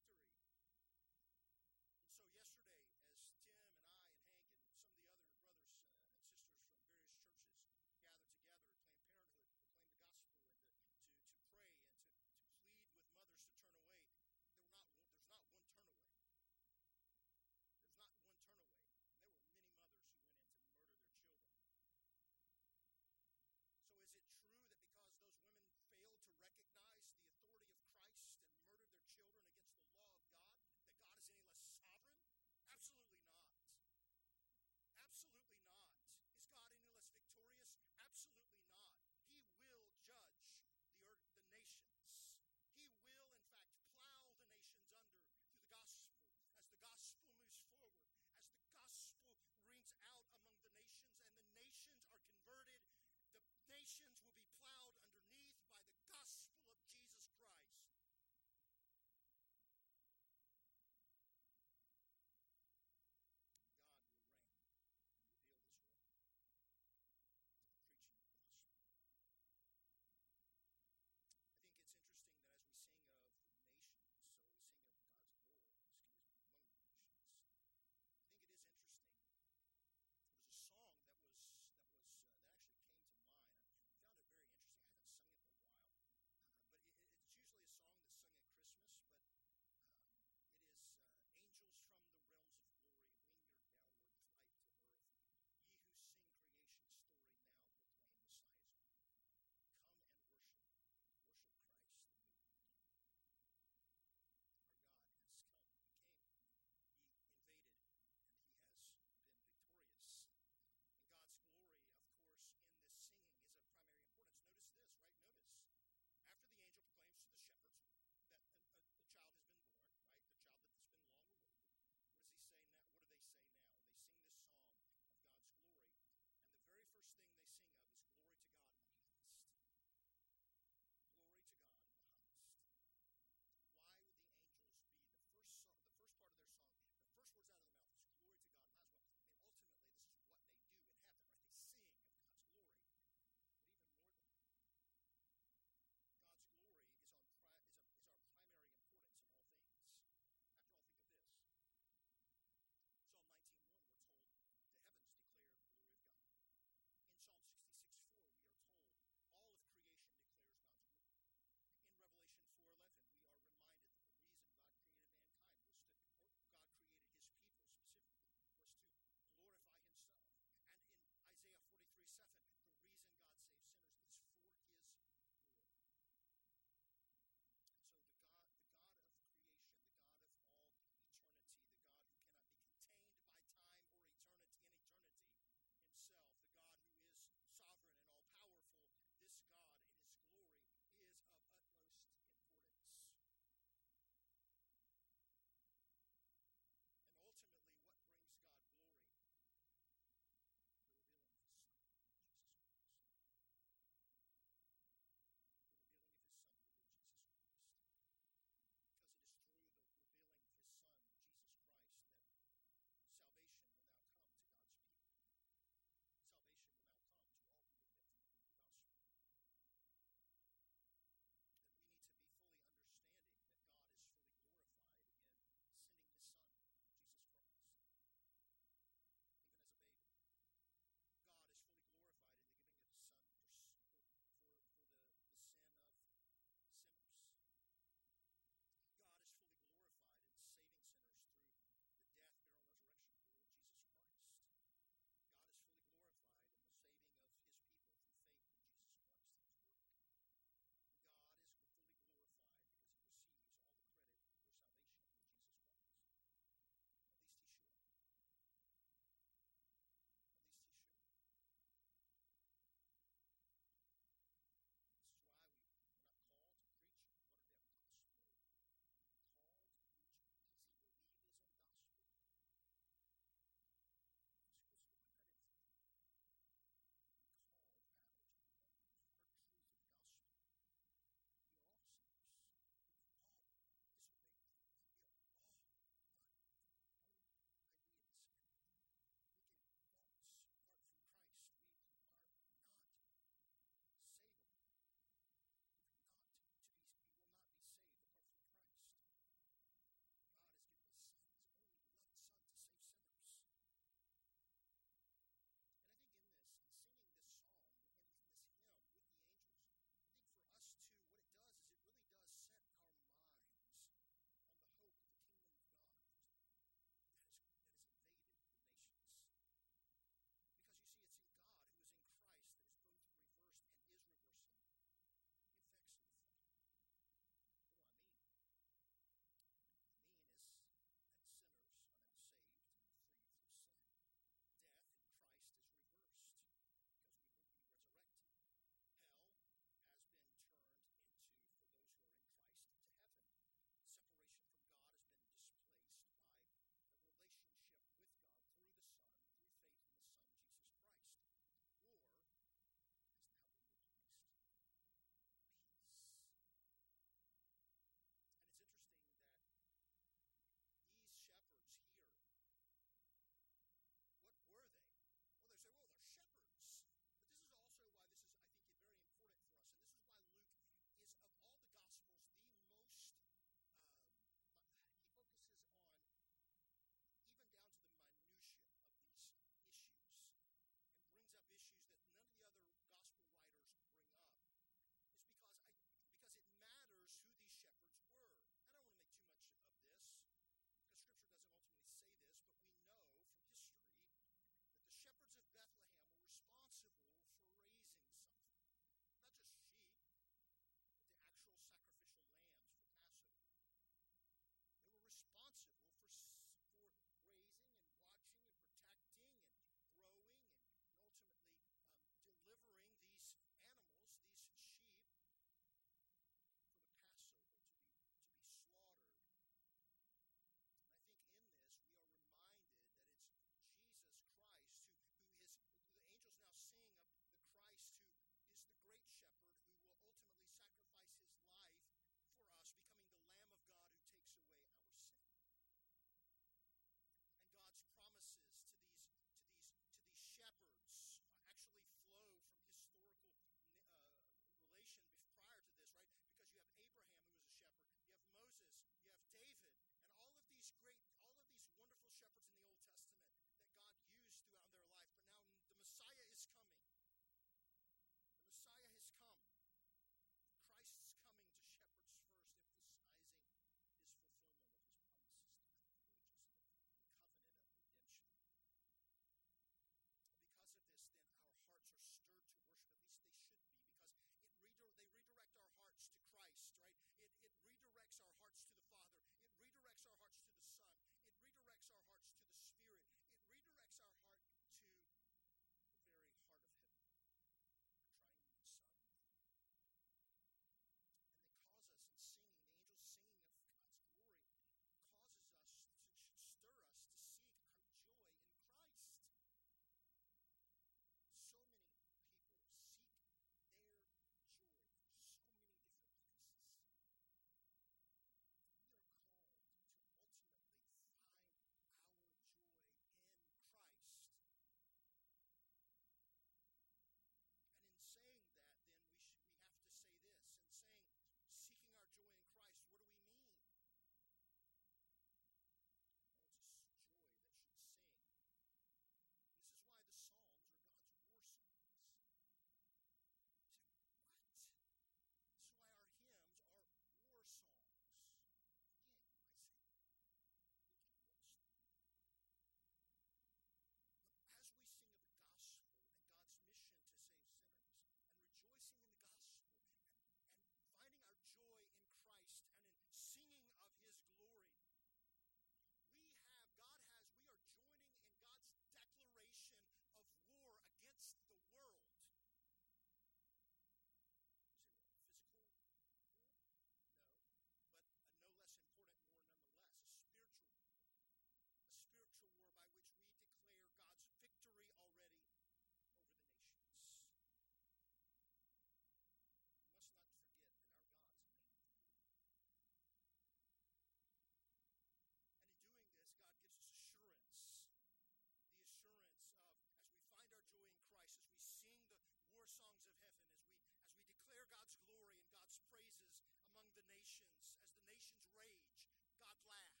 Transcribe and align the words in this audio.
class. 599.67 600.00